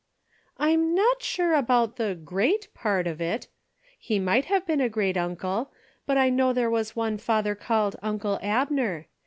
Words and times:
"I'm 0.57 0.95
not 0.95 1.21
sure 1.21 1.53
about 1.53 1.97
the' 1.97 2.15
great' 2.25 2.69
part 2.83 3.05
of 3.05 3.21
it. 3.21 3.45
He 3.99 4.17
might 4.17 4.45
have 4.45 4.65
been 4.65 4.81
a 4.81 4.89
great 4.89 5.15
uncle, 5.15 5.71
but 6.07 6.17
I 6.17 6.31
know 6.31 6.53
there 6.53 6.71
was 6.71 6.95
one 6.95 7.19
father 7.19 7.53
called 7.53 7.95
uncle 8.01 8.39
Abner. 8.41 9.05